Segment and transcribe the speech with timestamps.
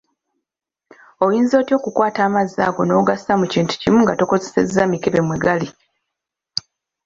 [1.25, 5.69] Oyinza otya okukwata amazzi ago n’ogassa mu kintu kimu nga tokozesezza mikebe mwe gali.